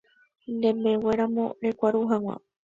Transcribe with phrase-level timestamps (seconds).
[0.59, 2.35] Nembeguéramo rekuaru hag̃ua